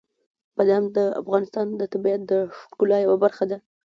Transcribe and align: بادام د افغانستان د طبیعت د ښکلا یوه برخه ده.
بادام 0.55 0.83
د 0.97 0.99
افغانستان 1.21 1.67
د 1.75 1.81
طبیعت 1.93 2.21
د 2.31 2.33
ښکلا 2.57 2.97
یوه 3.05 3.17
برخه 3.23 3.43
ده. 3.51 3.57